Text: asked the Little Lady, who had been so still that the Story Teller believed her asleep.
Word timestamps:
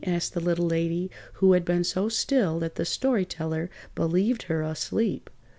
asked 0.03 0.33
the 0.33 0.39
Little 0.39 0.65
Lady, 0.65 1.11
who 1.33 1.51
had 1.53 1.63
been 1.63 1.83
so 1.83 2.09
still 2.09 2.57
that 2.57 2.73
the 2.73 2.85
Story 2.85 3.23
Teller 3.23 3.69
believed 3.93 4.41
her 4.49 4.63
asleep. 4.63 5.29